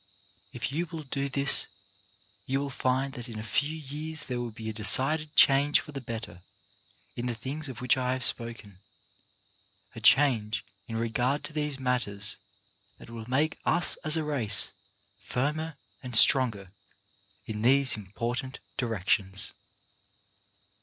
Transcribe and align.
If 0.51 0.71
you 0.71 0.87
will 0.87 1.03
do 1.03 1.29
this 1.29 1.67
you 2.47 2.59
will 2.59 2.71
find 2.71 3.13
that 3.13 3.29
in 3.29 3.37
a 3.37 3.43
few 3.43 3.77
years 3.77 4.23
there 4.23 4.39
will 4.39 4.49
be 4.49 4.67
a 4.67 4.73
decided 4.73 5.35
change 5.35 5.79
for 5.79 5.91
the 5.91 6.01
better 6.01 6.41
in 7.15 7.27
the 7.27 7.35
things 7.35 7.69
of 7.69 7.81
which 7.81 7.97
I 7.97 8.13
have 8.13 8.23
spoken, 8.23 8.79
a 9.93 10.01
change 10.01 10.65
in 10.87 10.95
regard 10.95 11.43
to 11.43 11.53
these 11.53 11.77
matters 11.77 12.35
that 12.97 13.11
will 13.11 13.29
make 13.29 13.59
us 13.63 13.95
as 13.97 14.17
a 14.17 14.23
race 14.23 14.71
firmer 15.19 15.75
and 16.01 16.15
stronger 16.15 16.71
in 17.45 17.61
these 17.61 17.93
impor 17.93 18.35
tant 18.39 18.57
directions. 18.77 19.53